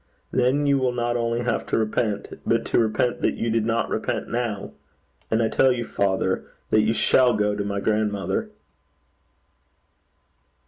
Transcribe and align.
Then, 0.31 0.65
you 0.65 0.79
will 0.79 0.93
not 0.93 1.15
only 1.15 1.41
have 1.41 1.67
to 1.67 1.77
repent, 1.77 2.39
but 2.43 2.65
to 2.65 2.79
repent 2.79 3.21
that 3.21 3.35
you 3.35 3.51
did 3.51 3.67
not 3.67 3.87
repent 3.87 4.29
now. 4.31 4.71
And 5.29 5.43
I 5.43 5.47
tell 5.47 5.71
you, 5.71 5.85
father, 5.85 6.47
that 6.71 6.81
you 6.81 6.91
shall 6.91 7.35
go 7.35 7.53
to 7.55 7.63
my 7.63 7.79
grandmother.' 7.79 8.49